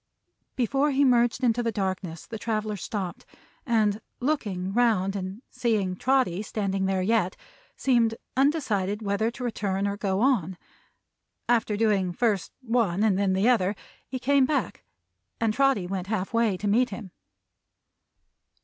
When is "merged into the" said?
1.05-1.71